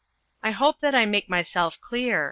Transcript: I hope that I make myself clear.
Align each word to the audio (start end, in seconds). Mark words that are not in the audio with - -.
I 0.41 0.49
hope 0.49 0.79
that 0.79 0.95
I 0.95 1.05
make 1.05 1.29
myself 1.29 1.79
clear. 1.79 2.19